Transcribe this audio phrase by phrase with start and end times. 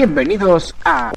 [0.00, 1.12] Bienvenidos a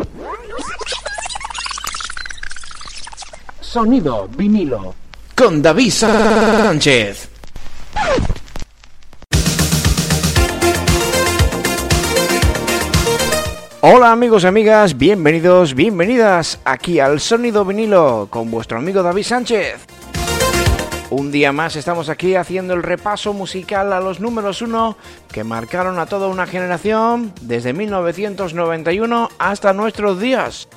[3.61, 4.93] Sonido vinilo
[5.37, 7.29] con David Sánchez.
[13.79, 19.92] Hola amigos y amigas, bienvenidos, bienvenidas aquí al Sonido vinilo con vuestro amigo David Sánchez.
[21.15, 24.97] Un día más estamos aquí haciendo el repaso musical a los números uno
[25.31, 30.67] que marcaron a toda una generación desde 1991 hasta nuestros días.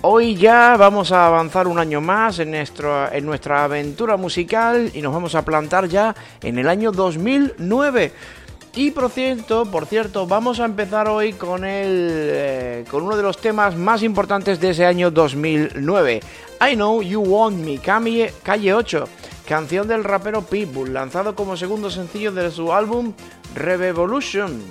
[0.00, 5.12] Hoy ya vamos a avanzar un año más en, en nuestra aventura musical y nos
[5.12, 8.12] vamos a plantar ya en el año 2009.
[8.74, 13.22] Y por cierto, por cierto, vamos a empezar hoy con el eh, con uno de
[13.22, 16.20] los temas más importantes de ese año 2009.
[16.70, 19.04] I Know You Want Me, Calle, Calle 8,
[19.46, 23.12] canción del rapero Pitbull, lanzado como segundo sencillo de su álbum
[23.54, 24.62] Revolution.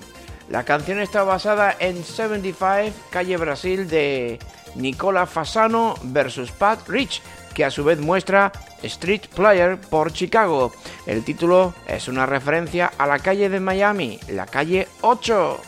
[0.49, 4.39] La canción está basada en 75 Calle Brasil de
[4.73, 7.21] Nicola Fasano versus Pat Rich,
[7.53, 8.51] que a su vez muestra
[8.83, 10.71] Street Player por Chicago.
[11.05, 15.59] El título es una referencia a la calle de Miami, la calle 8.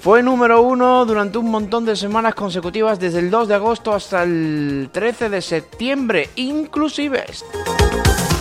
[0.00, 4.22] Fue número uno durante un montón de semanas consecutivas desde el 2 de agosto hasta
[4.22, 7.26] el 13 de septiembre, inclusive.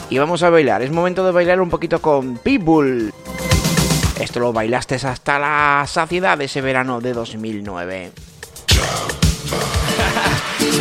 [0.09, 3.11] Y vamos a bailar, es momento de bailar un poquito con Pitbull.
[4.19, 8.11] Esto lo bailaste hasta la saciedad ese verano de 2009.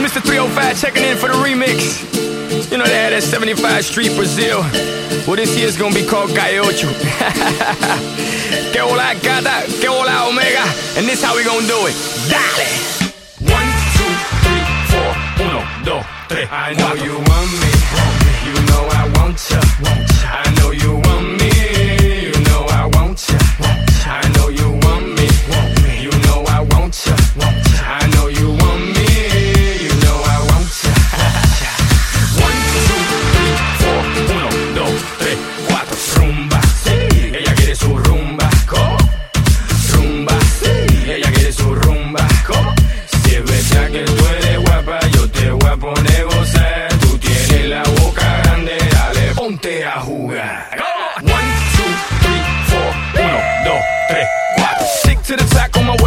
[0.00, 0.22] Mr.
[0.22, 2.02] 305 checking in for the remix.
[2.70, 4.60] You know they had that 75 Street Brazil.
[5.26, 6.88] Well, this year's gonna be called Calle Ocho.
[8.72, 10.64] que hola gata, que hola omega.
[10.96, 11.94] And this how we gonna do it.
[12.28, 12.66] Dale!
[13.52, 14.12] One, two,
[14.44, 15.12] three, four.
[15.44, 16.48] Uno, dos, tres.
[16.50, 17.70] I know you want me.
[18.46, 19.60] You know I want ya.
[19.60, 20.15] I know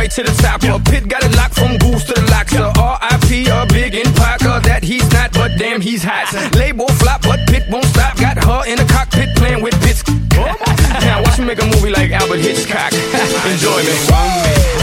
[0.10, 0.64] to the top.
[0.64, 2.56] A pit got it locked from goose to the locks.
[2.56, 3.48] R.I.P.
[3.48, 6.34] a big in Parker that he's not, but damn he's hot.
[6.56, 8.18] Label flop, but pit won't stop.
[8.18, 10.04] Got her in the cockpit playing with bits.
[11.06, 12.94] now watch me make a movie like Albert Hitchcock.
[13.46, 14.79] Enjoy me.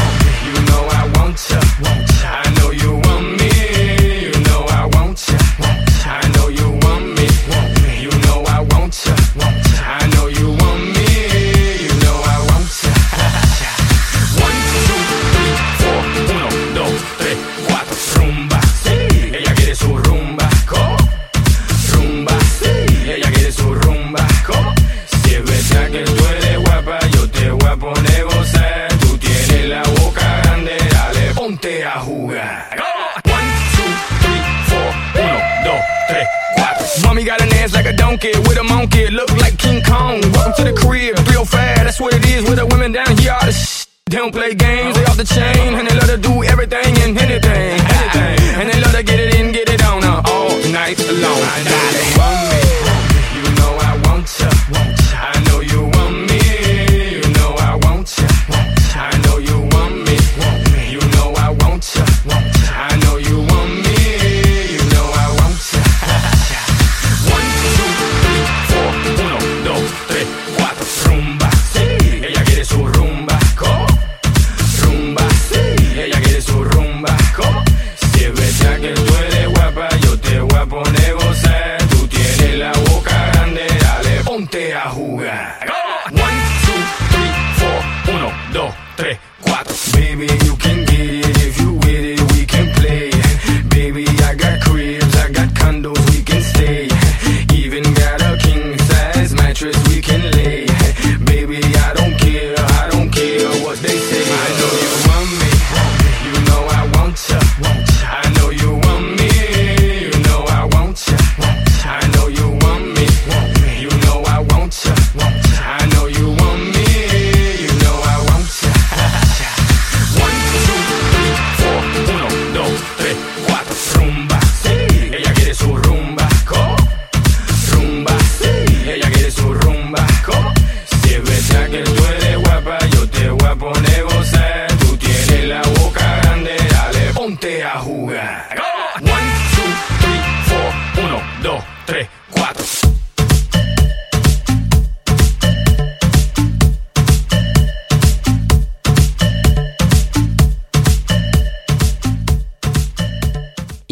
[41.52, 43.32] That's what it is with the women down here.
[43.32, 46.16] All the sh- they don't play games, they off the chain, and they love to
[46.19, 48.60] do everything and anything, anything.
[48.60, 52.06] And they love to get it in, get it on uh, all night long.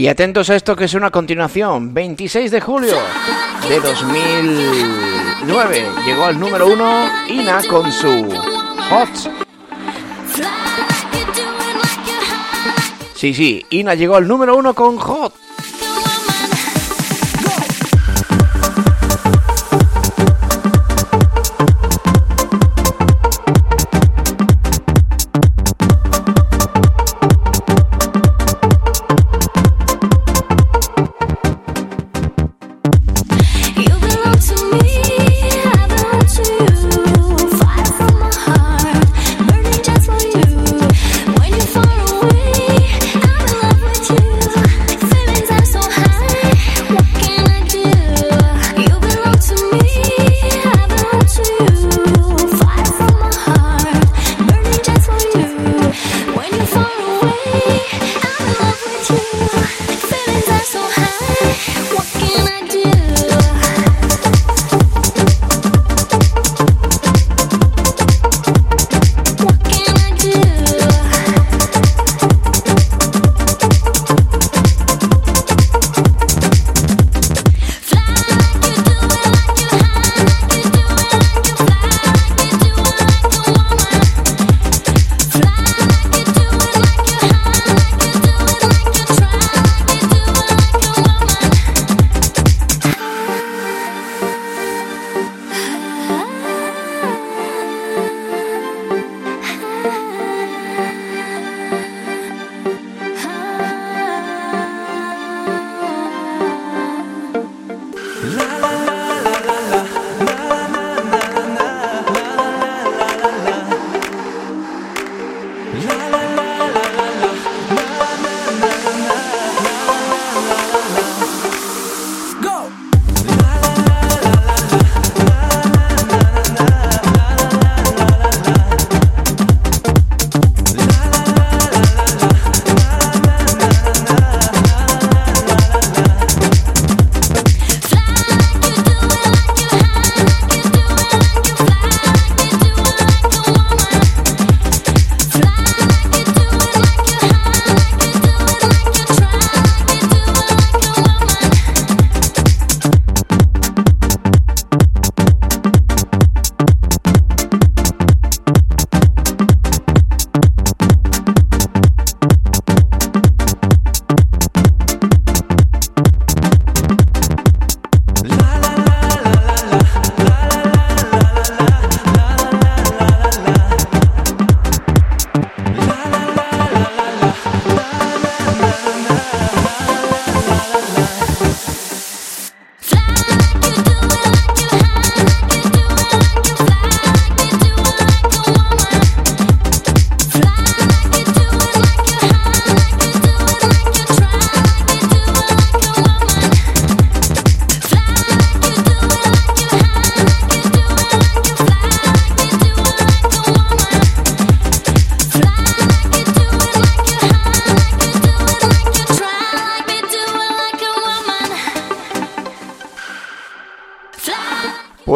[0.05, 1.95] Y atentos a esto que es una continuación.
[1.95, 2.95] 26 de julio
[3.67, 8.29] de 2009 llegó al número uno Ina con su
[8.91, 9.09] Hot.
[13.15, 15.44] Sí, sí, Ina llegó al número uno con Hot.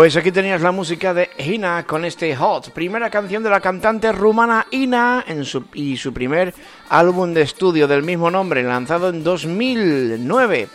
[0.08, 4.10] Pues aquí tenías la música de Ina con este Hot, primera canción de la cantante
[4.10, 6.54] rumana Ina en su, y su primer
[6.88, 10.68] álbum de estudio del mismo nombre, lanzado en 2009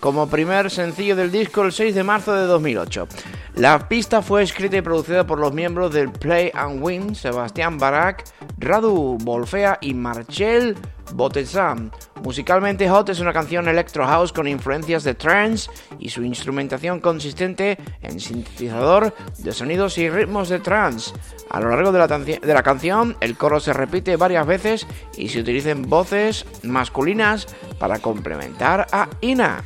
[0.00, 3.06] como primer sencillo del disco el 6 de marzo de 2008.
[3.54, 8.24] La pista fue escrita y producida por los miembros del Play and Win, Sebastián Barak,
[8.58, 10.76] Radu Bolfea y Marcel
[11.12, 11.90] Botezam.
[12.22, 17.78] Musicalmente Hot es una canción electro house con influencias de trance y su instrumentación consistente
[18.00, 21.12] en sintetizador de sonidos y ritmos de trance.
[21.50, 25.28] A lo largo de la, de la canción el coro se repite varias veces y
[25.28, 27.46] se utilizan voces masculinas
[27.78, 29.64] para complementar a Ina.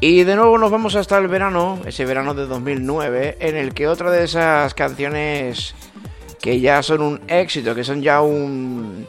[0.00, 3.88] Y de nuevo nos vamos hasta el verano, ese verano de 2009, en el que
[3.88, 5.74] otra de esas canciones
[6.44, 9.06] que ya son un éxito, que son ya un,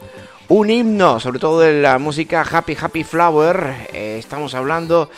[0.48, 5.10] un himno, sobre todo de la música Happy Happy Flower, eh, estamos hablando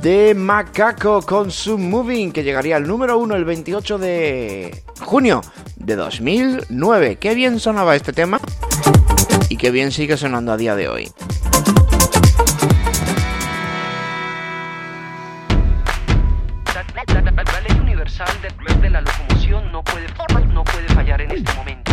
[0.00, 5.42] de Macaco con su Moving, que llegaría al número uno el 28 de junio
[5.76, 7.16] de 2009.
[7.16, 8.40] Qué bien sonaba este tema
[9.50, 11.12] y qué bien sigue sonando a día de hoy.
[18.80, 20.06] de la locomoción no puede,
[20.52, 21.92] no puede fallar en este momento.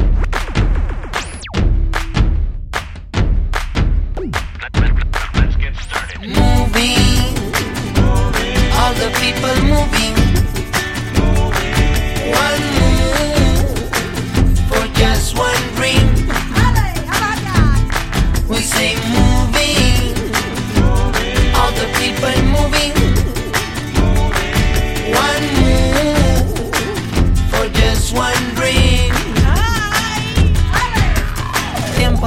[5.36, 6.20] Let's get started.
[6.22, 7.36] Moving,
[8.76, 10.19] all the people moving.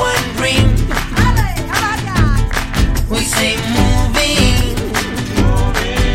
[0.00, 0.68] One dream.
[3.10, 4.76] We say moving,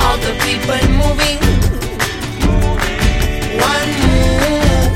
[0.01, 1.39] all the people moving.
[3.71, 4.93] One move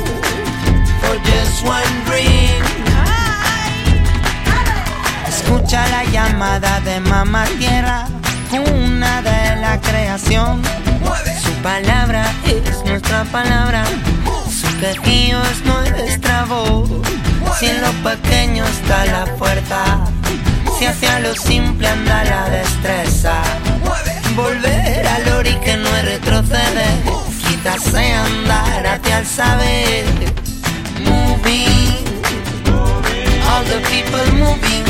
[1.02, 2.64] for just one dream.
[5.28, 8.08] Escucha la llamada de mamá tierra,
[8.52, 10.62] una de la creación.
[11.44, 13.84] Su palabra es nuestra palabra,
[14.80, 16.90] su quejío es nuestra voz.
[17.60, 20.06] Si en lo pequeño está la fuerza,
[20.78, 23.42] si hacia lo simple anda la destreza.
[24.36, 27.04] Volver al ori que no es retroceder,
[27.48, 30.06] quizás sea andar hacia el saber.
[31.04, 32.06] Moving,
[33.50, 34.86] all the people moving.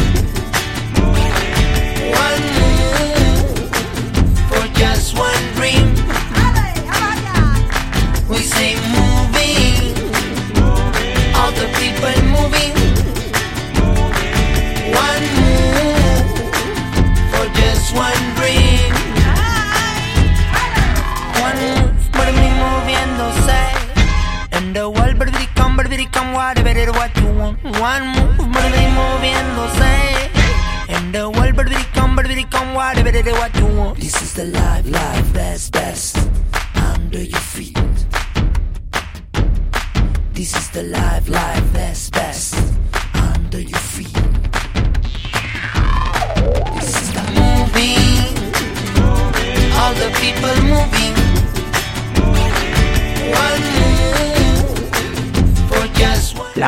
[2.27, 3.69] One move
[4.49, 5.95] for just one dream.
[8.29, 9.08] We say moving,
[27.79, 30.29] One move, mí moviéndose.
[30.89, 33.97] And the world, baby, come, baby, come, whatever it what you want.
[33.97, 35.88] This is the life, life, best, best.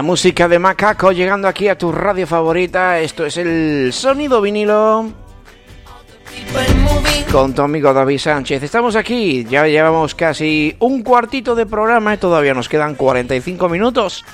[0.02, 3.00] Música de Macaco llegando aquí a tu radio favorita.
[3.00, 5.12] Esto es el sonido vinilo
[7.32, 8.64] con tu amigo David Sánchez.
[8.64, 14.26] Estamos aquí, ya llevamos casi un cuartito de programa y todavía nos quedan 45 minutos.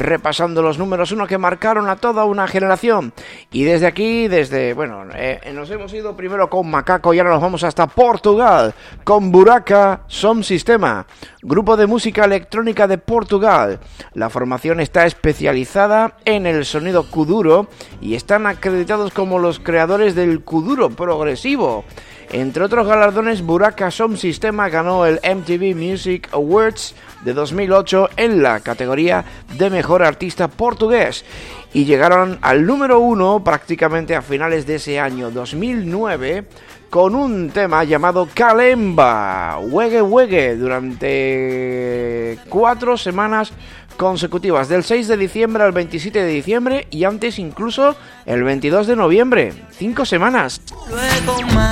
[0.00, 3.12] Repasando los números uno que marcaron a toda una generación.
[3.52, 7.42] Y desde aquí, desde, bueno, eh, nos hemos ido primero con Macaco y ahora nos
[7.42, 8.72] vamos hasta Portugal
[9.04, 11.06] con Buraca Som Sistema,
[11.42, 13.78] grupo de música electrónica de Portugal.
[14.14, 17.68] La formación está especializada en el sonido kuduro
[18.00, 21.84] y están acreditados como los creadores del kuduro progresivo.
[22.32, 26.94] Entre otros galardones, Buraka Som Sistema ganó el MTV Music Awards
[27.24, 29.24] de 2008 en la categoría
[29.58, 31.24] de Mejor Artista Portugués
[31.72, 36.44] y llegaron al número uno prácticamente a finales de ese año 2009
[36.88, 43.52] con un tema llamado Kalemba, Huegue Huegue, durante cuatro semanas
[44.00, 48.96] consecutivas, del 6 de diciembre al 27 de diciembre y antes incluso el 22 de
[48.96, 50.62] noviembre, cinco semanas.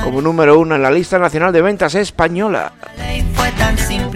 [0.05, 2.75] Como número uno en la lista nacional de ventas española.
[2.99, 4.08] La ley fue tan simple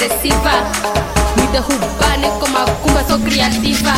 [0.00, 0.52] agresiva,
[1.36, 3.94] muy te urbana como Akuma, soy creativa.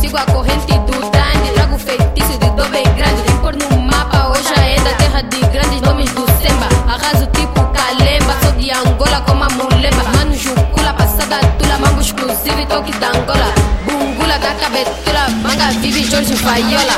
[0.00, 1.52] Sigo a corrente do Dandy.
[1.54, 3.22] Trago feitiço de dor bem grande.
[3.40, 6.68] Pôr no mapa, hoje é da terra de grandes nomes do Semba.
[6.92, 8.36] Arraso tipo Kalemba.
[8.42, 10.04] Sou de Angola como a Mulemba.
[10.16, 11.78] Mano, Jucula, passada tula.
[11.78, 13.54] Mambo exclusivo e toque da Angola.
[13.86, 15.28] Bungula da cabetura.
[15.42, 16.96] Manga vive Jorge Faiola.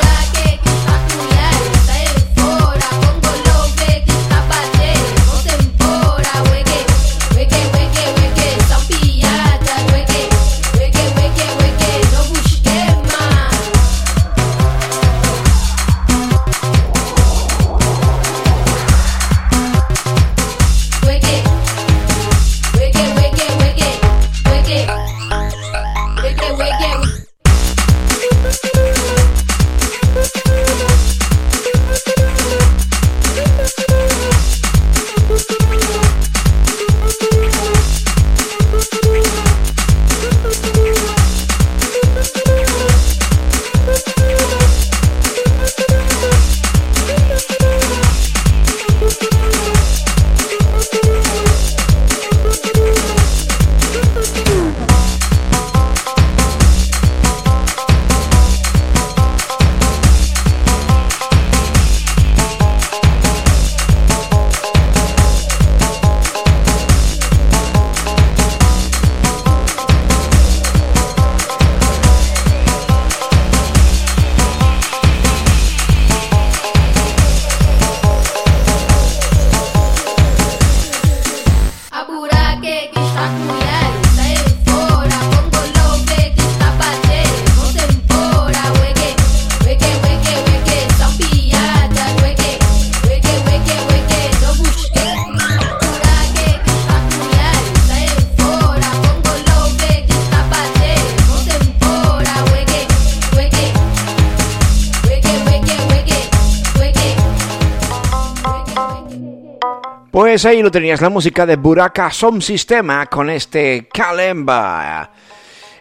[110.35, 115.09] Pues ahí lo tenías, la música de Buraka Som Sistema con este Kalemba.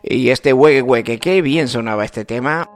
[0.01, 2.71] Y este Wege Wege, qué bien sonaba este tema.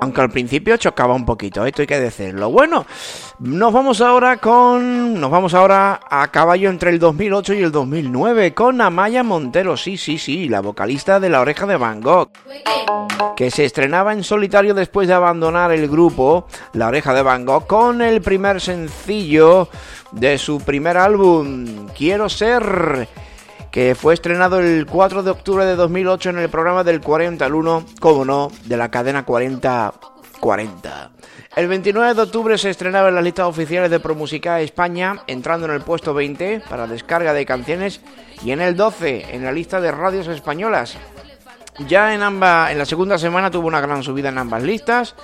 [0.00, 2.50] Aunque al principio chocaba un poquito, esto hay que decirlo.
[2.50, 2.86] Bueno,
[3.38, 5.20] nos vamos ahora con.
[5.20, 9.76] Nos vamos ahora a caballo entre el 2008 y el 2009 con Amaya Montero.
[9.76, 12.30] Sí, sí, sí, la vocalista de La Oreja de Van Gogh
[13.36, 17.66] que se estrenaba en solitario después de abandonar el grupo La Oreja de Van Gogh
[17.66, 19.68] con el primer sencillo
[20.12, 23.08] de su primer álbum, Quiero Ser,
[23.70, 27.54] que fue estrenado el 4 de octubre de 2008 en el programa del 40 al
[27.54, 29.94] 1, como no, de la cadena 40
[30.40, 31.10] 40.
[31.56, 35.72] El 29 de octubre se estrenaba en las listas oficiales de ProMusica España, entrando en
[35.72, 38.00] el puesto 20 para descarga de canciones
[38.42, 40.96] y en el 12 en la lista de radios españolas.
[41.86, 45.14] Ya en ambas, en la segunda semana tuvo una gran subida en ambas listas.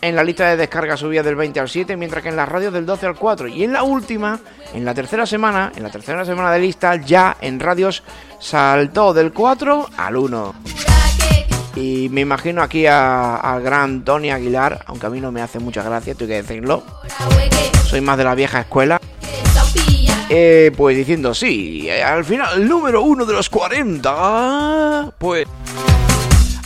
[0.00, 2.72] En la lista de descarga subía del 20 al 7, mientras que en las radios
[2.72, 3.48] del 12 al 4.
[3.48, 4.38] Y en la última,
[4.72, 8.02] en la tercera semana, en la tercera semana de lista, ya en radios
[8.38, 10.54] saltó del 4 al 1.
[11.74, 15.82] Y me imagino aquí al gran Tony Aguilar, aunque a mí no me hace mucha
[15.82, 16.82] gracia, tengo que decirlo.
[17.84, 19.00] Soy más de la vieja escuela.
[20.30, 25.46] Eh, pues diciendo sí, al final el número uno de los 40, pues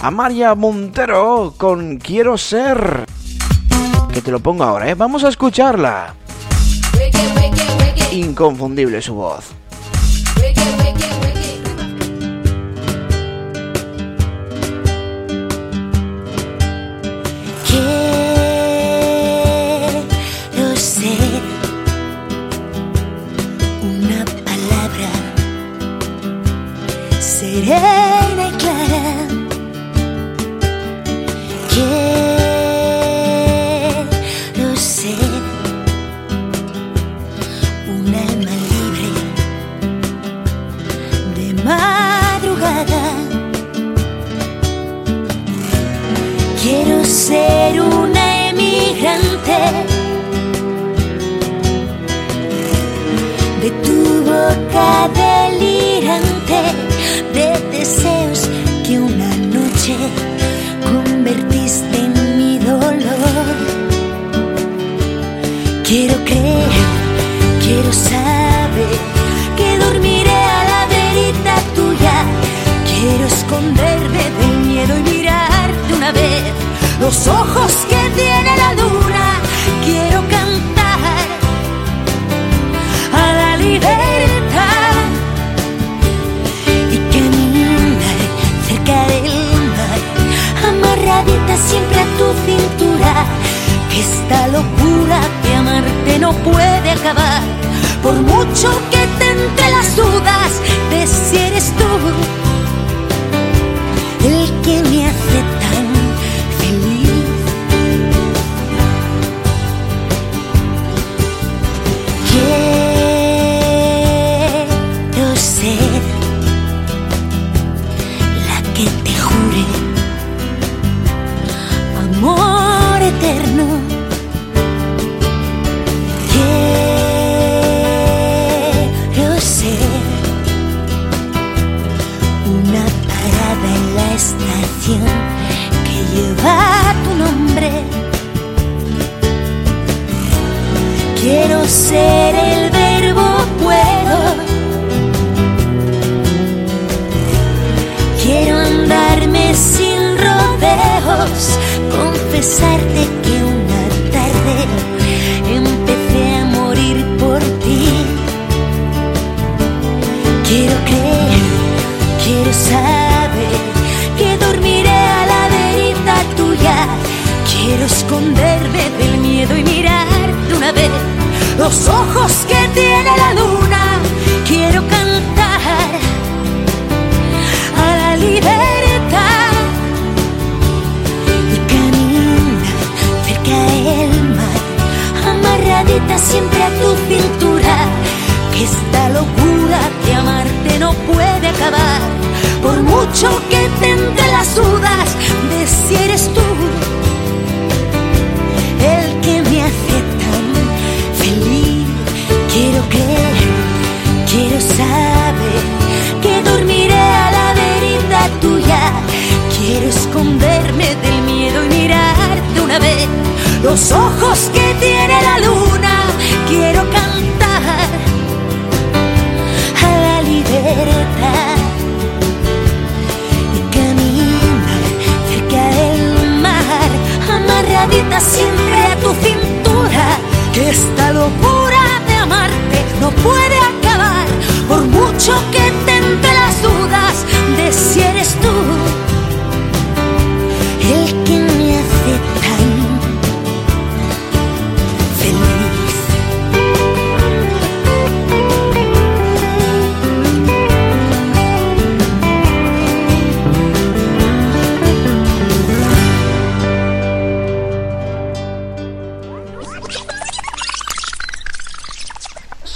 [0.02, 3.06] a María Montero con Quiero Ser.
[4.12, 4.94] Que te lo pongo ahora, ¿eh?
[4.96, 6.14] Vamos a escucharla.
[8.10, 9.61] Inconfundible su voz.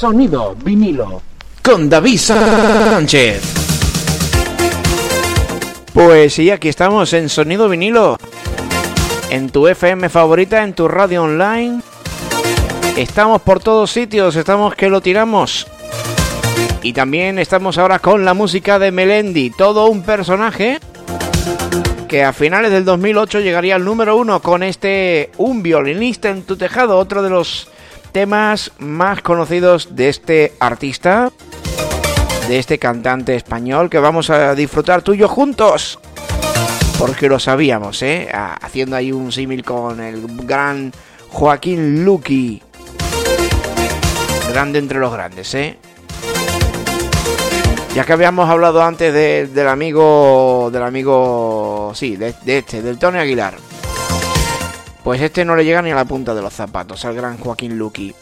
[0.07, 1.21] Sonido vinilo.
[1.63, 3.43] con David Sánchez.
[5.93, 8.17] Pues sí, aquí estamos en Sonido Vinilo.
[9.31, 11.81] En tu FM favorita, en tu radio online.
[12.97, 15.67] Estamos por todos sitios, estamos que lo tiramos.
[16.85, 20.79] Y también estamos ahora con la música de Melendi, todo un personaje
[22.07, 26.57] que a finales del 2008 llegaría al número uno con este Un violinista en tu
[26.57, 27.67] tejado, otro de los
[28.17, 31.31] temas más conocidos de este artista,
[32.49, 35.99] de este cantante español que vamos a disfrutar tú y yo juntos.
[36.99, 38.27] Porque lo sabíamos, ¿eh?
[38.33, 40.95] Haciendo ahí un símil con el gran
[41.29, 42.63] Joaquín Luqui.
[44.51, 45.77] Grande entre los grandes, ¿eh?
[47.95, 52.97] Ya que habíamos hablado antes de- del amigo, del amigo, sí, de, de este, del
[52.99, 53.57] Tony Aguilar.
[55.07, 57.79] Pues este no le llega ni a la punta de los zapatos al gran Joaquín
[57.79, 58.13] Luqui.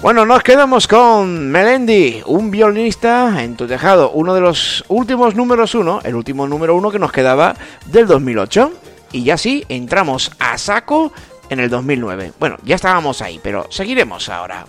[0.00, 5.74] Bueno, nos quedamos con Melendi, un violinista en tu tejado, uno de los últimos números
[5.74, 8.72] uno, el último número uno que nos quedaba del 2008.
[9.12, 11.12] Y ya sí, entramos a saco
[11.50, 12.32] en el 2009.
[12.40, 14.64] Bueno, ya estábamos ahí, pero seguiremos ahora.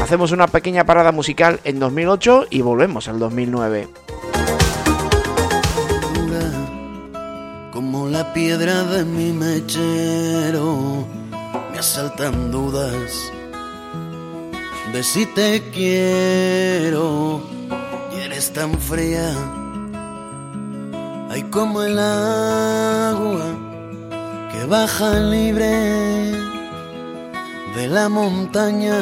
[0.00, 3.88] Hacemos una pequeña parada musical en 2008 y volvemos al 2009.
[8.10, 11.06] La piedra de mi mechero.
[11.70, 13.12] Me asaltan dudas
[14.92, 17.40] de si te quiero
[18.12, 19.32] y eres tan fría.
[21.30, 23.46] Hay como el agua
[24.52, 26.32] que baja libre
[27.76, 28.98] de la montaña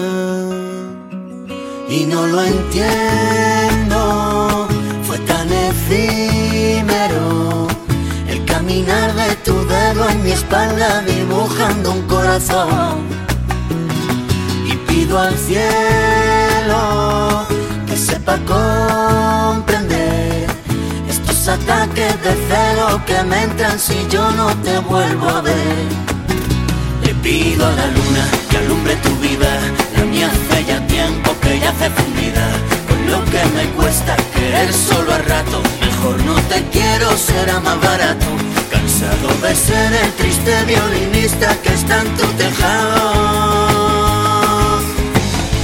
[1.88, 3.98] y no lo entiendo.
[5.04, 7.38] Fue tan efímero
[8.68, 13.08] caminar de tu dedo en mi espalda dibujando un corazón.
[14.66, 16.76] Y pido al cielo
[17.86, 18.36] que sepa
[19.56, 20.46] comprender
[21.08, 25.86] estos ataques de celo que me entran si yo no te vuelvo a ver.
[27.04, 29.48] Le pido a la luna que alumbre tu vida,
[29.96, 32.46] la mía hace ya tiempo que ya hace fundida.
[32.86, 37.80] Con lo que me cuesta querer solo a rato, mejor no te quiero, será más
[37.80, 38.47] barato.
[38.98, 43.12] Cansado de ser el triste violinista que está en tu tejado.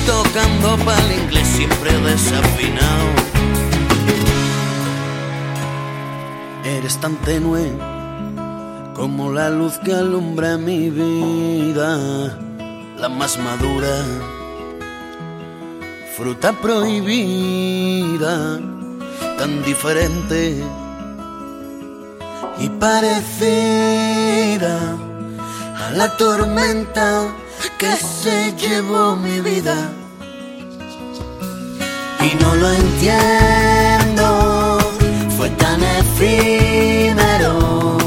[0.07, 3.07] Tocando pa'l inglés siempre desafinado.
[6.65, 7.73] Eres tan tenue
[8.95, 12.39] como la luz que alumbra mi vida,
[13.01, 13.97] la más madura,
[16.17, 18.61] fruta prohibida,
[19.39, 20.63] tan diferente
[22.59, 24.79] y parecida
[25.77, 27.25] a la tormenta
[27.79, 29.75] que se llevó mi vida.
[32.21, 34.79] Y no lo entiendo,
[35.37, 37.99] fue tan efímero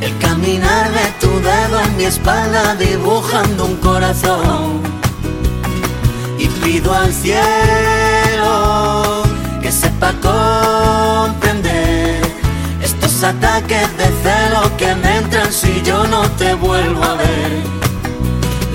[0.00, 4.80] el caminar de tu dedo en mi espalda dibujando un corazón.
[6.38, 7.34] Y pido al cielo
[9.60, 11.27] que sepa comprender
[13.24, 17.52] ataques de celo que me entran si yo no te vuelvo a ver.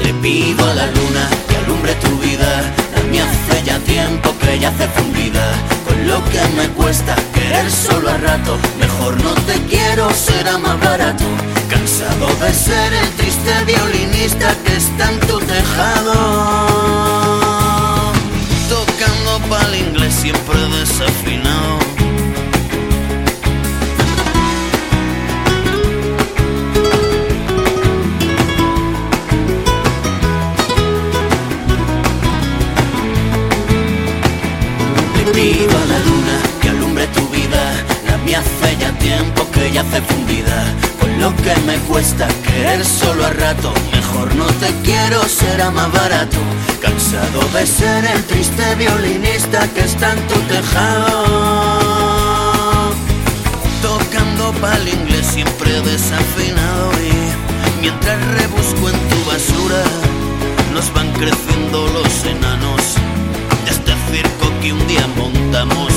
[0.04, 2.62] Le pido a la luna que alumbre tu vida,
[2.96, 5.46] la mía hace ya tiempo que ya hace fundida.
[5.86, 10.80] Con lo que me cuesta querer solo a rato, mejor no te quiero, será más
[10.80, 11.26] barato.
[11.70, 16.14] Cansado de ser el triste violinista que está en tu tejado.
[18.70, 21.80] Tocando pa'l inglés siempre desafinado.
[35.44, 37.62] Pido a la luna que alumbre tu vida,
[38.10, 40.58] la mía hace ya tiempo que ya hace fundida.
[41.00, 45.92] Con lo que me cuesta querer solo a rato, mejor no te quiero, será más
[45.92, 46.40] barato.
[46.82, 51.10] Cansado de ser el triste violinista que está en tu tejado.
[53.82, 59.84] Tocando pa'l inglés siempre desafinado y mientras rebusco en tu basura,
[60.74, 62.82] nos van creciendo los enanos
[63.66, 65.92] de este circo que un día montamos.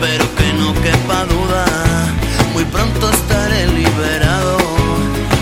[0.00, 1.64] Pero que no quepa duda,
[2.52, 4.56] muy pronto estaré liberado,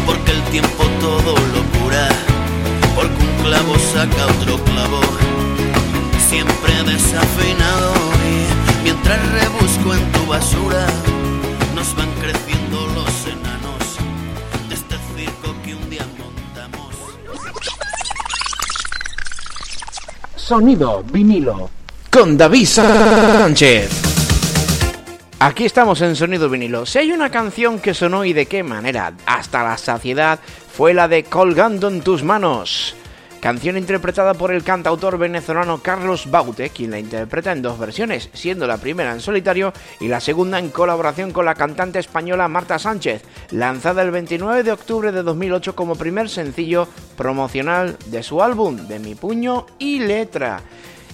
[0.06, 2.08] porque el tiempo todo lo cura,
[2.94, 5.00] porque un clavo saca otro clavo,
[6.30, 7.92] siempre desafinado
[8.32, 10.86] y mientras rebusco en tu basura,
[11.74, 13.82] nos van creciendo los enanos
[14.68, 16.94] de este circo que un día montamos.
[20.36, 21.83] Sonido vinilo.
[22.14, 23.90] Con David Sánchez.
[25.40, 26.86] Aquí estamos en Sonido Vinilo.
[26.86, 30.38] Si hay una canción que sonó y de qué manera hasta la saciedad
[30.72, 32.94] fue la de Colgando en tus manos.
[33.40, 38.68] Canción interpretada por el cantautor venezolano Carlos Baute, quien la interpreta en dos versiones, siendo
[38.68, 43.22] la primera en solitario y la segunda en colaboración con la cantante española Marta Sánchez,
[43.50, 49.00] lanzada el 29 de octubre de 2008 como primer sencillo promocional de su álbum De
[49.00, 50.62] mi puño y letra.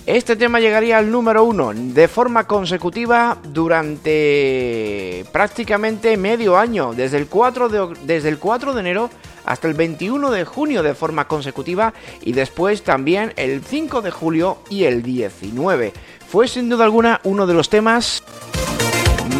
[0.07, 7.27] Este tema llegaría al número uno de forma consecutiva durante prácticamente medio año, desde el
[7.27, 9.11] 4 de, desde el 4 de enero
[9.45, 14.59] hasta el 21 de junio de forma consecutiva y después también el 5 de julio
[14.71, 15.93] y el 19.
[16.27, 18.23] Fue sin duda alguna uno de los temas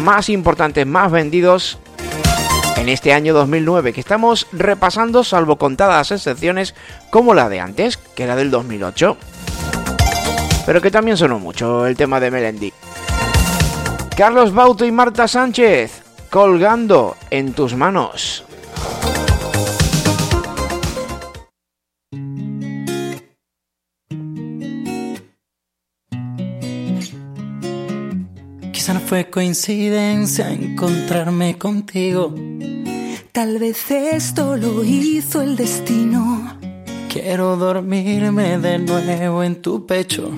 [0.03, 1.79] más importantes, más vendidos
[2.77, 6.75] en este año 2009 que estamos repasando salvo contadas excepciones
[7.09, 9.17] como la de antes, que era del 2008
[10.65, 12.73] pero que también sonó mucho el tema de Melendi.
[14.15, 18.43] Carlos Bauto y Marta Sánchez, colgando en tus manos.
[28.71, 32.33] Quizá no fue coincidencia encontrarme contigo.
[33.31, 36.60] Tal vez esto lo hizo el destino.
[37.11, 40.31] Quiero dormirme de nuevo en tu pecho.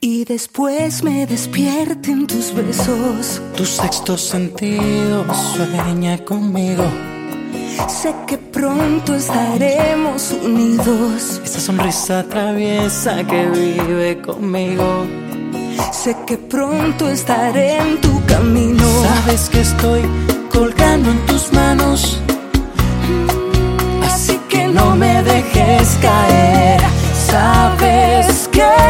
[0.00, 3.40] Y después me despierten tus besos.
[3.56, 6.82] Tu sexto sentido sueña conmigo.
[7.86, 11.40] Sé que pronto estaremos unidos.
[11.44, 15.06] Esa sonrisa traviesa que vive conmigo.
[15.92, 18.82] Sé que pronto estaré en tu camino.
[19.04, 20.02] Sabes que estoy
[20.50, 22.20] colgando en tus manos
[24.98, 26.80] me dejes caer.
[27.14, 28.88] Sabes que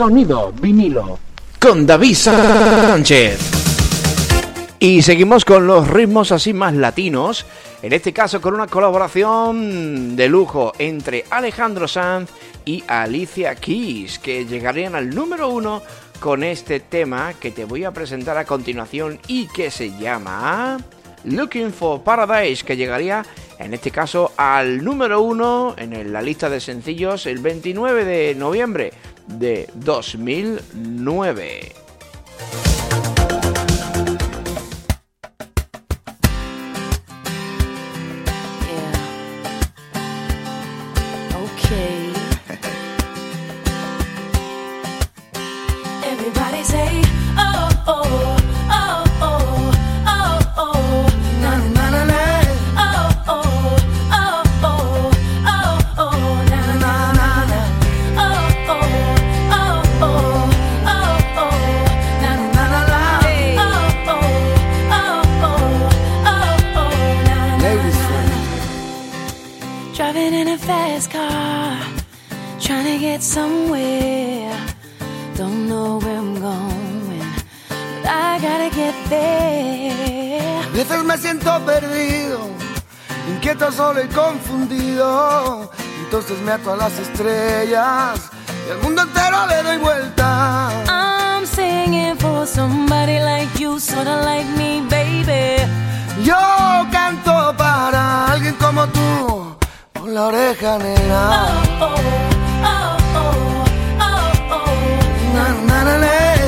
[0.00, 1.18] Sonido vinilo.
[1.60, 3.38] Con David Sánchez.
[4.78, 7.44] Y seguimos con los ritmos así más latinos,
[7.82, 12.30] en este caso con una colaboración de lujo entre Alejandro Sanz
[12.64, 15.82] y Alicia Keys, que llegarían al número uno
[16.18, 20.78] con este tema que te voy a presentar a continuación y que se llama
[21.24, 23.22] Looking for Paradise, que llegaría
[23.58, 28.94] en este caso al número uno en la lista de sencillos el 29 de noviembre
[29.38, 31.72] de 2009.
[83.72, 85.70] solo y confundido.
[86.04, 88.30] Entonces me ato a las estrellas
[88.66, 90.70] y al mundo entero le doy vuelta.
[90.88, 95.62] I'm singing for somebody like you, sorta like me, baby.
[96.22, 96.36] Yo
[96.90, 99.56] canto para alguien como tú,
[99.98, 101.30] con la oreja negra.
[101.80, 101.94] Oh oh
[102.64, 103.40] oh, oh,
[104.00, 104.66] oh, oh,
[105.34, 106.39] na, na, na,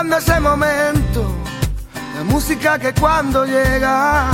[0.00, 1.26] buscando ese momento,
[2.16, 4.30] la música que cuando llega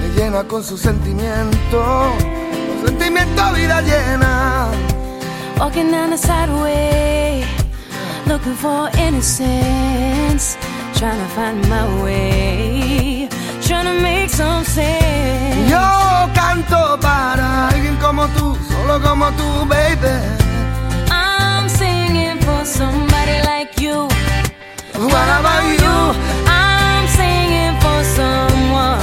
[0.00, 2.12] me llena con su sentimiento,
[2.68, 4.68] con sentimiento vida llena.
[5.58, 7.44] Walking down the sideway,
[8.26, 10.56] looking for innocence,
[10.94, 13.28] trying to find my way,
[13.66, 15.68] trying to make some sense.
[15.68, 20.14] Yo canto para alguien como tú, solo como tú, baby.
[21.10, 24.07] I'm singing for somebody like you.
[24.98, 25.96] What about you?
[26.50, 28.98] I'm singing for someone,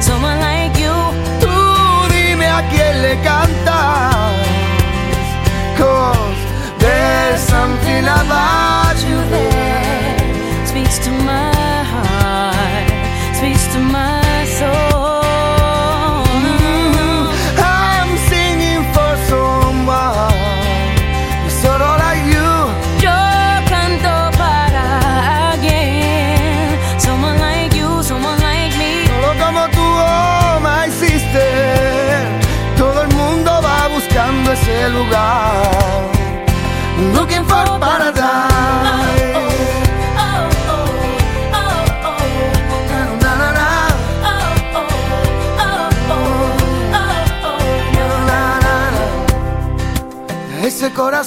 [0.00, 0.94] someone like you.
[2.56, 4.46] A quién le cantas.
[5.76, 6.38] Cause
[6.78, 9.23] there's something about you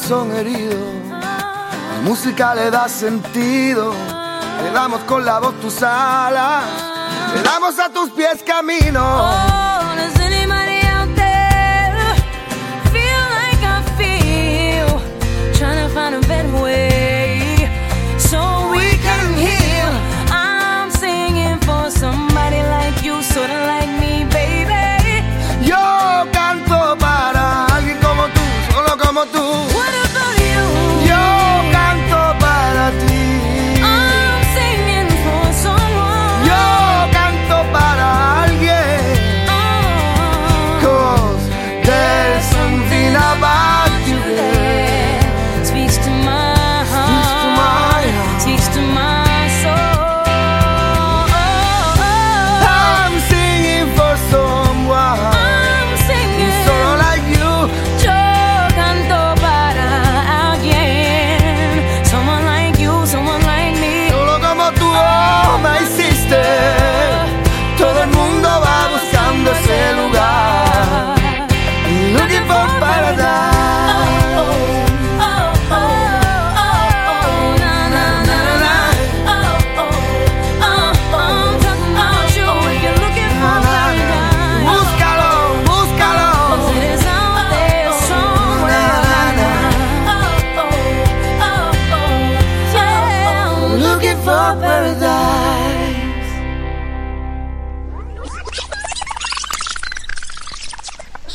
[0.07, 0.77] corazón herido,
[1.09, 3.93] la música le da sentido.
[4.63, 6.63] Le damos con la voz tus alas,
[7.35, 9.66] le damos a tus pies camino.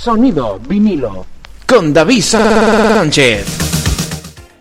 [0.02, 1.24] Sonido vinilo.
[1.64, 3.46] con David Sánchez.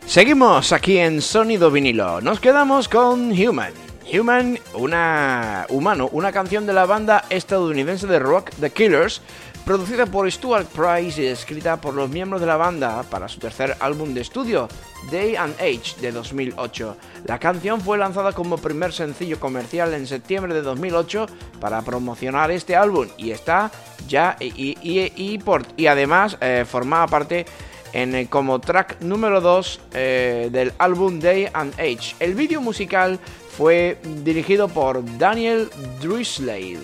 [0.05, 2.21] Seguimos aquí en Sonido Vinilo.
[2.21, 3.73] Nos quedamos con Human.
[4.13, 9.23] Human, una humano, una canción de la banda estadounidense de rock The Killers,
[9.65, 13.77] producida por Stuart Price y escrita por los miembros de la banda para su tercer
[13.79, 14.69] álbum de estudio,
[15.09, 16.97] Day and Age, de 2008.
[17.25, 21.25] La canción fue lanzada como primer sencillo comercial en septiembre de 2008
[21.59, 23.71] para promocionar este álbum y está
[24.07, 27.45] ya y, y- y por, y además eh, formaba parte
[27.93, 32.15] en, eh, como track número 2 del álbum Day and Age.
[32.19, 33.19] El vídeo musical
[33.57, 35.69] fue dirigido por Daniel
[36.01, 36.79] Drisley.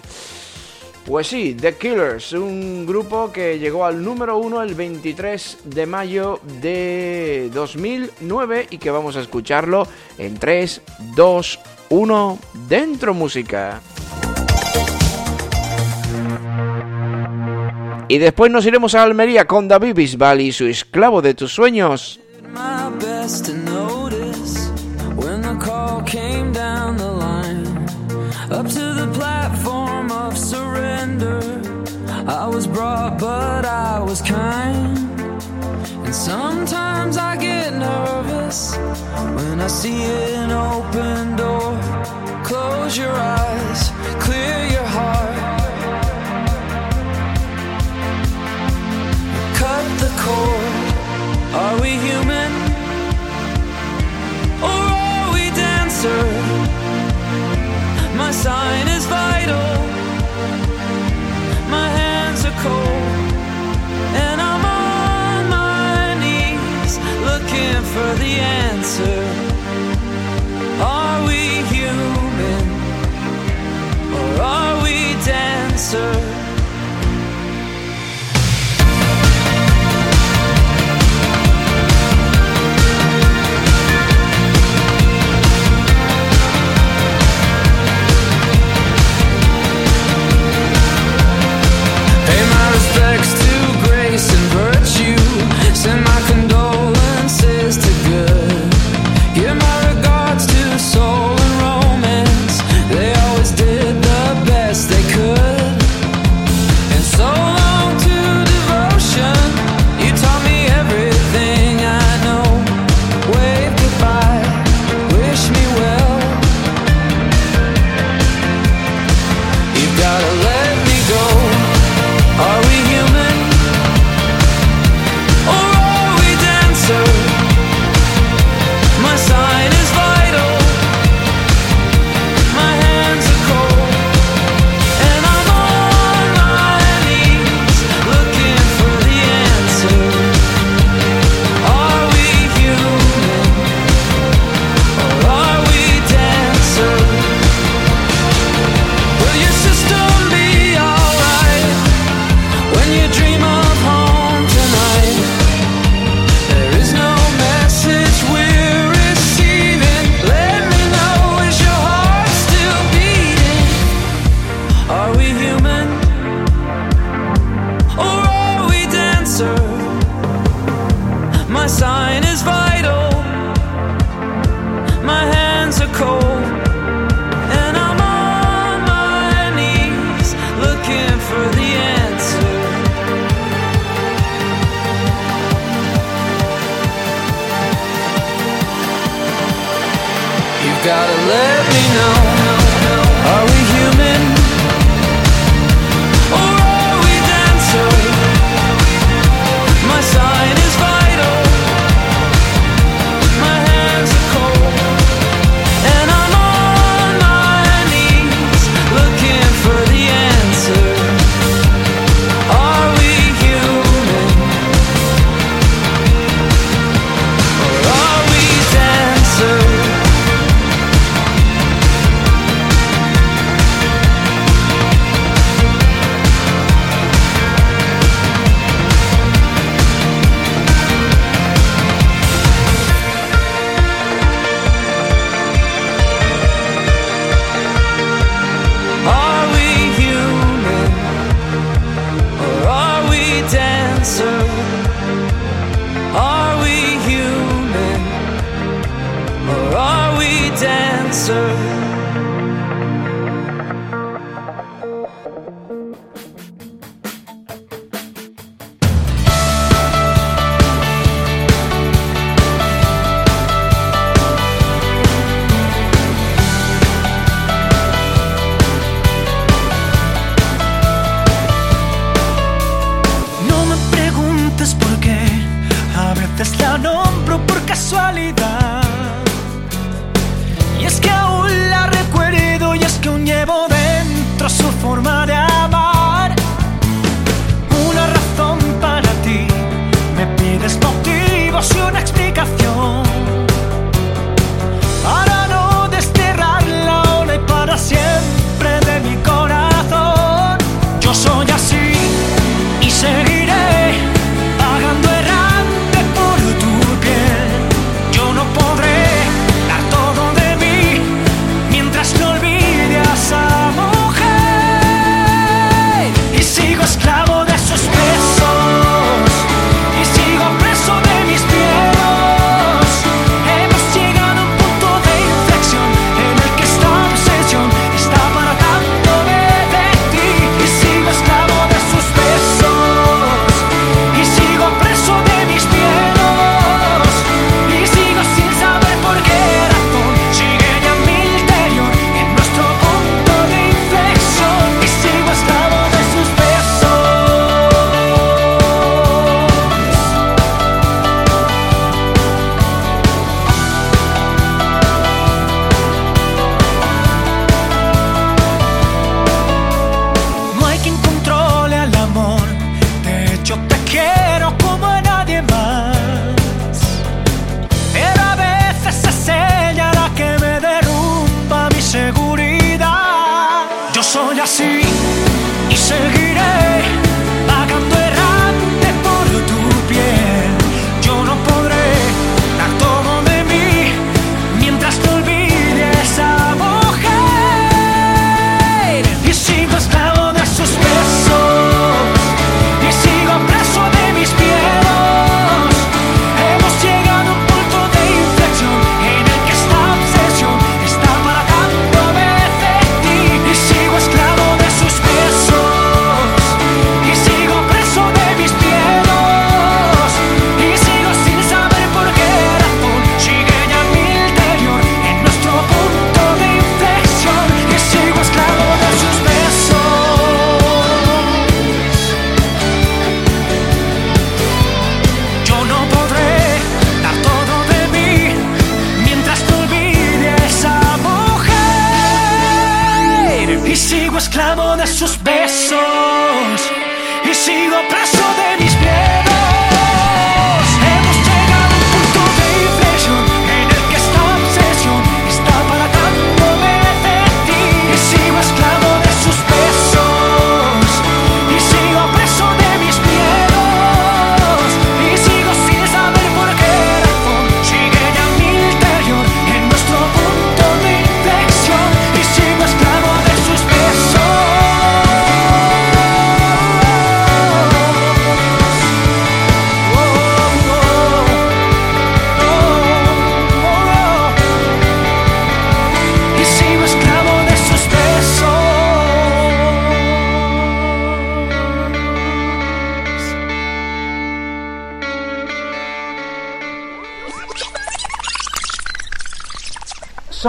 [1.07, 6.41] Pues sí, The Killers, un grupo que llegó al número 1 el 23 de mayo
[6.61, 9.87] de 2009 y que vamos a escucharlo
[10.17, 10.81] en 3,
[11.15, 11.59] 2,
[11.91, 13.79] 1, dentro música.
[18.09, 22.19] Y después nos iremos a Almería con David Bisbal y su esclavo de tus sueños.
[32.27, 34.97] I was brought, but I was kind.
[36.05, 38.75] And sometimes I get nervous
[39.37, 40.03] when I see
[40.35, 41.79] an open door.
[42.43, 45.26] Close your eyes, clear your heart.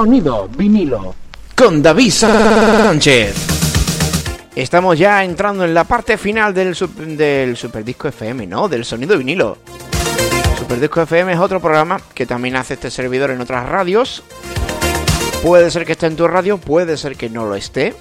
[0.03, 1.13] Sonido vinilo.
[1.57, 3.35] con David Sánchez.
[4.55, 8.69] Estamos ya entrando en la parte final del, sup- del Superdisco FM, ¿no?
[8.69, 9.59] Del sonido vinilo.
[10.57, 14.23] Superdisco FM es otro programa que también hace este servidor en otras radios.
[15.43, 17.93] Puede ser que esté en tu radio, puede ser que no lo esté.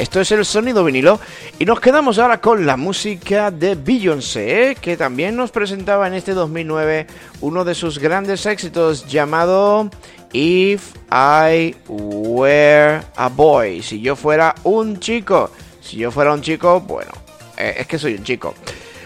[0.00, 1.20] Esto es el sonido vinilo.
[1.58, 6.32] Y nos quedamos ahora con la música de Beyoncé, que también nos presentaba en este
[6.32, 7.06] 2009
[7.42, 9.90] uno de sus grandes éxitos llamado
[10.32, 13.82] If I Were a Boy.
[13.82, 15.50] Si yo fuera un chico.
[15.82, 17.12] Si yo fuera un chico, bueno,
[17.58, 18.54] eh, es que soy un chico.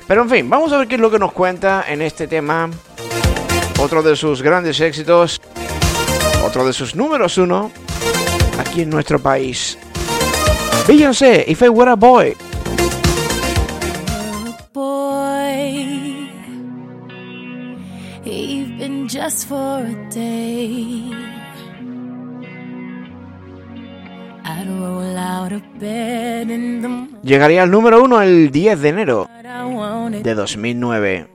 [0.07, 2.71] Pero en fin, vamos a ver qué es lo que nos cuenta en este tema.
[3.81, 5.41] Otro de sus grandes éxitos.
[6.47, 7.73] Otro de sus números uno.
[8.61, 9.77] Aquí en nuestro país.
[10.87, 12.35] Beyoncé, If I Were a Boy.
[14.73, 16.29] boy,
[18.25, 21.11] even just for a day.
[24.45, 26.89] I'd roll out of bed in the.
[27.23, 29.29] Llegaría al número uno el 10 de enero
[30.23, 31.29] de 2009.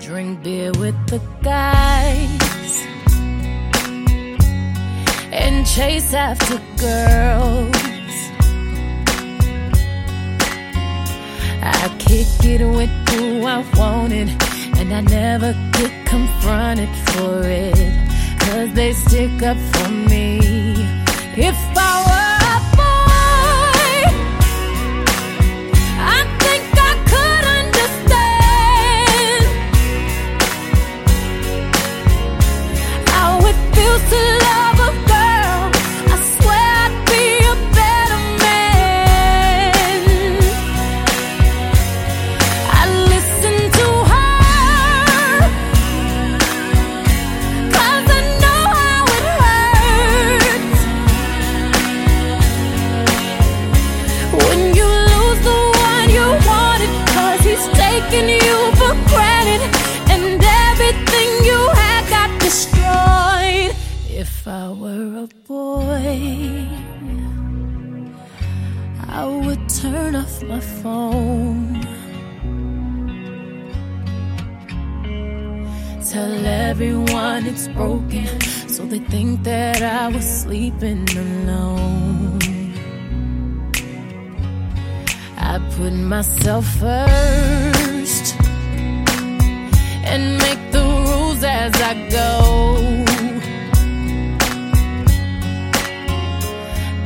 [0.00, 2.86] drink beer with the guys
[5.36, 7.76] and chase after girls.
[11.62, 14.28] I kick it with who I wanted,
[14.78, 17.92] and I never get confronted for it.
[18.40, 20.38] Cause they stick up for me.
[21.36, 24.04] If I were a boy,
[26.16, 28.06] I think I could understand
[34.10, 34.45] to
[76.78, 78.28] everyone it's broken,
[78.68, 82.38] so they think that I was sleeping alone.
[85.38, 88.34] I put myself first
[90.04, 92.28] and make the rules as I go.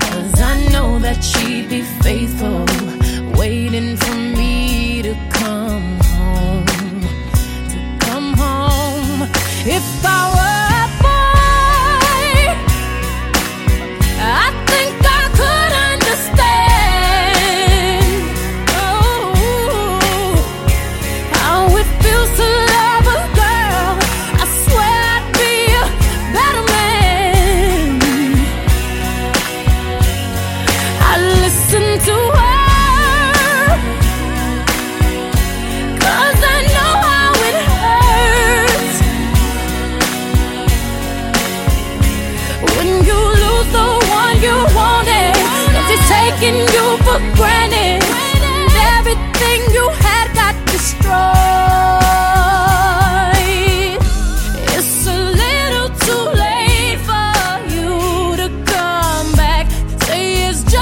[0.00, 2.66] Cause I know that she'd be faithful,
[3.38, 5.99] waiting for me to come
[9.66, 10.49] If I were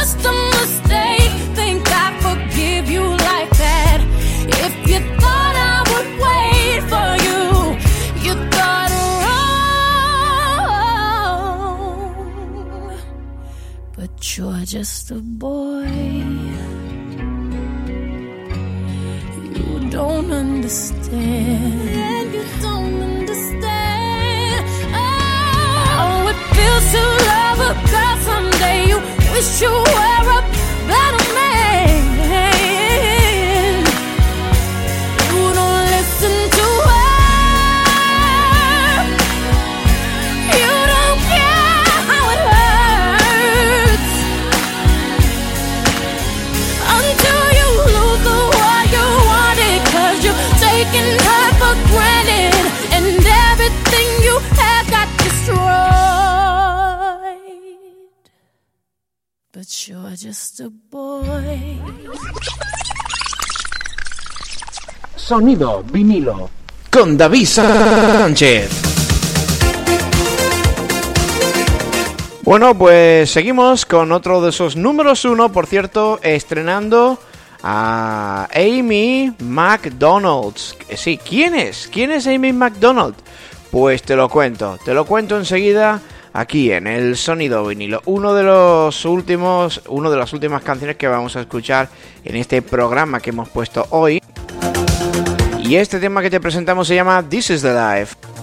[0.08, 1.32] just a mistake.
[1.54, 4.00] Think I forgive you like that.
[4.64, 7.42] If you thought I would wait for you,
[8.24, 8.34] you
[12.38, 12.96] wrong.
[13.96, 15.86] But you're just a boy.
[19.58, 21.90] You don't understand.
[21.90, 23.17] And you don't understand.
[29.38, 30.27] Wish you were
[60.16, 61.80] Just a boy.
[65.14, 66.48] Sonido vinilo.
[66.90, 68.70] Con David Sánchez.
[72.42, 77.18] Bueno, pues seguimos con otro de esos números uno, por cierto, estrenando
[77.62, 80.74] a Amy McDonald's.
[80.96, 81.88] Sí, ¿quién es?
[81.92, 83.14] ¿Quién es Amy McDonald?
[83.70, 86.00] Pues te lo cuento, te lo cuento enseguida
[86.38, 88.00] aquí en el sonido vinilo.
[88.06, 91.88] Uno de los últimos, una de las últimas canciones que vamos a escuchar
[92.24, 94.22] en este programa que hemos puesto hoy.
[95.62, 98.37] Y este tema que te presentamos se llama This is the Life.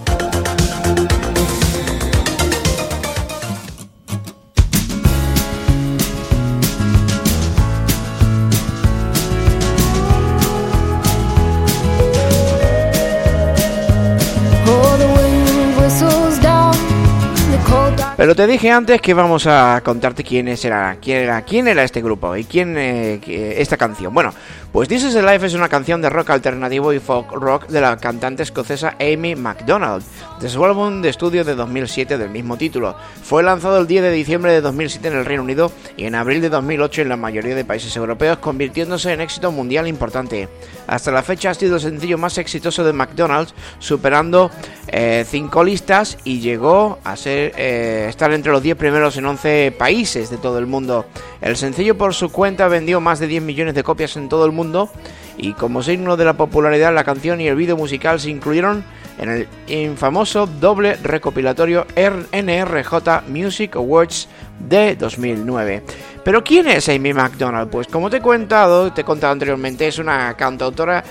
[18.16, 22.00] Pero te dije antes que vamos a contarte quiénes era, quién era, quién era este
[22.00, 23.20] grupo y quién eh,
[23.58, 24.14] esta canción.
[24.14, 24.32] Bueno,
[24.72, 27.80] pues This is the Life es una canción de rock alternativo y folk rock de
[27.80, 30.02] la cantante escocesa Amy MacDonald,
[30.40, 32.96] de su álbum de estudio de 2007 del mismo título.
[33.22, 36.40] Fue lanzado el 10 de diciembre de 2007 en el Reino Unido y en abril
[36.40, 40.48] de 2008 en la mayoría de países europeos, convirtiéndose en éxito mundial importante.
[40.86, 44.50] Hasta la fecha ha sido el sencillo más exitoso de McDonald's, superando
[44.88, 49.74] eh, cinco listas y llegó a ser eh, estar entre los 10 primeros en 11
[49.78, 51.06] países de todo el mundo.
[51.40, 54.52] El sencillo por su cuenta vendió más de 10 millones de copias en todo el
[54.52, 54.90] mundo
[55.36, 58.84] y como signo de la popularidad la canción y el vídeo musical se incluyeron
[59.18, 64.28] en el infamoso doble recopilatorio NRJ Music Awards
[64.58, 65.82] de 2009.
[66.24, 67.70] Pero ¿quién es Amy McDonald?
[67.70, 71.04] Pues como te he contado, te he contado anteriormente, es una cantautora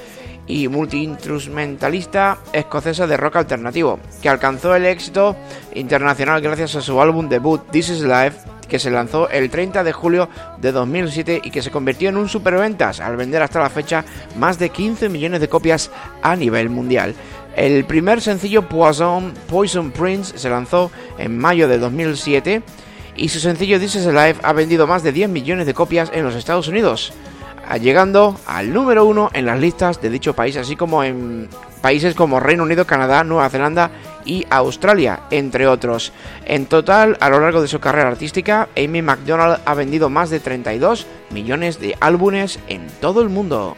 [0.48, 5.36] y multiinstrumentalista escocesa de rock alternativo, que alcanzó el éxito
[5.74, 8.38] internacional gracias a su álbum debut This Is Life,
[8.68, 10.30] que se lanzó el 30 de julio
[10.60, 14.04] de 2007 y que se convirtió en un superventas al vender hasta la fecha
[14.38, 15.92] más de 15 millones de copias
[16.22, 17.16] a nivel mundial.
[17.56, 22.64] El primer sencillo Poison, Poison Prince se lanzó en mayo de 2007
[23.16, 26.26] y su sencillo This Is Life ha vendido más de 10 millones de copias en
[26.26, 27.14] los Estados Unidos
[27.80, 31.50] llegando al número uno en las listas de dicho país, así como en
[31.82, 33.92] países como Reino Unido, Canadá, Nueva Zelanda
[34.26, 36.12] y Australia, entre otros.
[36.46, 40.40] En total, a lo largo de su carrera artística, Amy McDonald ha vendido más de
[40.40, 43.76] 32 millones de álbumes en todo el mundo.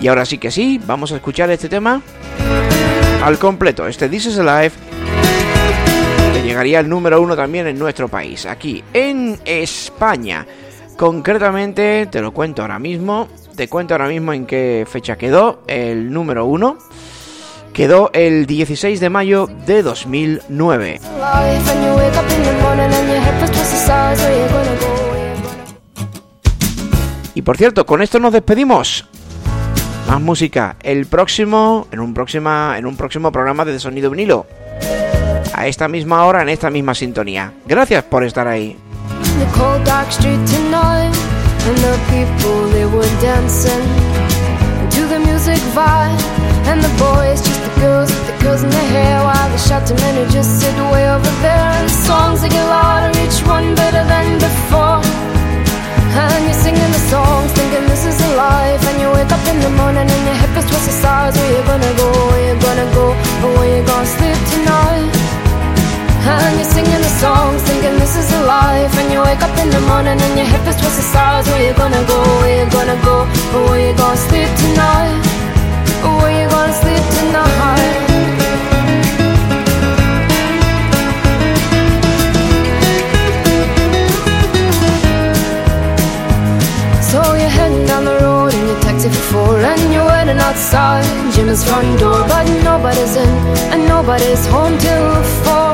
[0.00, 2.02] Y ahora sí que sí, vamos a escuchar este tema
[3.24, 3.86] al completo.
[3.86, 4.76] Este This is Life
[6.32, 10.46] que llegaría al número uno también en nuestro país, aquí en España.
[10.96, 13.28] Concretamente, te lo cuento ahora mismo.
[13.56, 16.78] Te cuento ahora mismo en qué fecha quedó el número uno.
[17.72, 20.92] Quedó el 16 de mayo de 2009.
[20.92, 24.22] Life and you wake up in the morning and your head feels twice the size.
[24.22, 25.10] Where you gonna go?
[25.10, 25.62] Where you gonna
[27.34, 29.06] Y por cierto, con esto nos despedimos.
[30.06, 30.76] Más música.
[30.82, 34.46] El próximo, en un en un próximo programa de Sonido Vinilo.
[35.54, 37.52] A esta misma hora, en esta misma sintonía.
[37.66, 38.76] Gracias por estar ahí.
[39.42, 41.14] The cold dark street tonight
[41.66, 43.86] and the people they were dancing
[44.94, 46.22] to the music vibe
[46.70, 49.98] and the boys just the girls with the girls in their hair while the shouting
[49.98, 51.68] men just sit way over there.
[51.78, 55.02] And the songs they get louder each one better than before.
[56.22, 59.58] And you're singing the songs thinking this is a life and you wake up in
[59.58, 62.88] the morning and your hip is twisted sides where you gonna go where you gonna
[62.94, 63.06] go
[63.42, 65.11] or where you gonna sleep tonight
[66.26, 68.92] and you're singing the songs, thinking this is a life.
[68.98, 71.48] And you wake up in the morning and your hip is twisted sides.
[71.48, 72.18] Where you gonna go?
[72.40, 73.26] Where you gonna go?
[73.54, 75.18] Or where you gonna sleep tonight?
[76.02, 78.12] Where you gonna sleep tonight?
[87.10, 91.04] So you're heading down the road in your taxi for four And you're waiting outside
[91.34, 93.28] Jimmy's front door But nobody's in
[93.72, 95.72] and nobody's home till four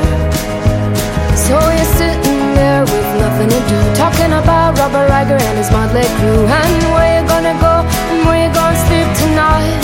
[2.78, 3.78] there with nothing to do.
[3.94, 6.42] Talking about Robert Riger and his motley crew.
[6.46, 7.74] And where you gonna go
[8.10, 9.82] and where you gonna sleep tonight?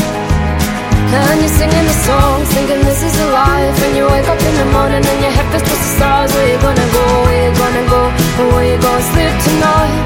[1.15, 3.77] And you're singing the song, thinking this is a life.
[3.85, 6.31] And you wake up in the morning and your head feels towards the stars.
[6.35, 7.05] Where you gonna go?
[7.27, 8.03] Where you gonna go?
[8.39, 10.03] And where you gonna sleep tonight?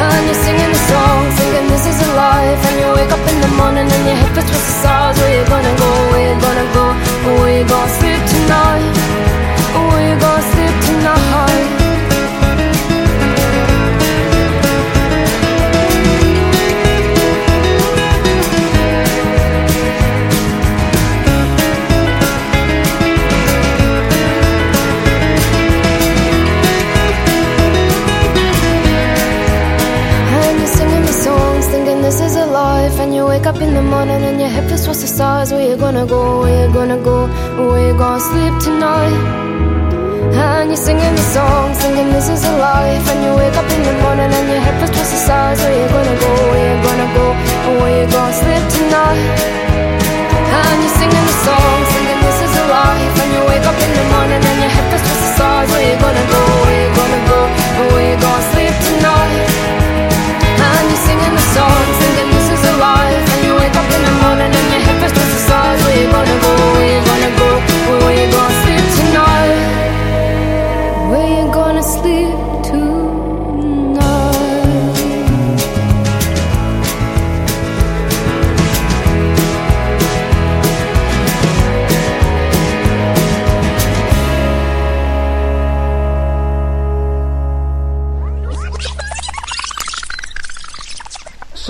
[0.00, 2.60] And you're singing the song, thinking this is a life.
[2.68, 5.16] And you wake up in the morning and your head feels towards the stars.
[5.20, 5.89] Where you gonna go?